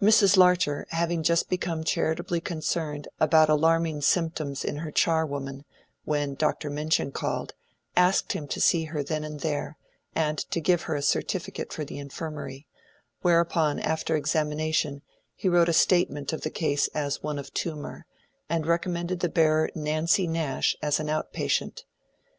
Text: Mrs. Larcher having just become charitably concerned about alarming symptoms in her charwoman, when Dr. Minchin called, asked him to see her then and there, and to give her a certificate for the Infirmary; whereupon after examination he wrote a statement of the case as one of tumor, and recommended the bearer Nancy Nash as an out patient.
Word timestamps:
Mrs. 0.00 0.38
Larcher 0.38 0.86
having 0.88 1.22
just 1.22 1.50
become 1.50 1.84
charitably 1.84 2.40
concerned 2.40 3.08
about 3.20 3.50
alarming 3.50 4.00
symptoms 4.00 4.64
in 4.64 4.76
her 4.76 4.90
charwoman, 4.90 5.66
when 6.04 6.34
Dr. 6.34 6.70
Minchin 6.70 7.12
called, 7.12 7.52
asked 7.94 8.32
him 8.32 8.48
to 8.48 8.58
see 8.58 8.84
her 8.84 9.02
then 9.02 9.22
and 9.22 9.40
there, 9.40 9.76
and 10.14 10.38
to 10.50 10.62
give 10.62 10.84
her 10.84 10.94
a 10.94 11.02
certificate 11.02 11.74
for 11.74 11.84
the 11.84 11.98
Infirmary; 11.98 12.66
whereupon 13.20 13.78
after 13.78 14.16
examination 14.16 15.02
he 15.34 15.46
wrote 15.46 15.68
a 15.68 15.74
statement 15.74 16.32
of 16.32 16.40
the 16.40 16.48
case 16.48 16.88
as 16.94 17.22
one 17.22 17.38
of 17.38 17.52
tumor, 17.52 18.06
and 18.48 18.64
recommended 18.66 19.20
the 19.20 19.28
bearer 19.28 19.68
Nancy 19.74 20.26
Nash 20.26 20.74
as 20.80 21.00
an 21.00 21.10
out 21.10 21.34
patient. 21.34 21.84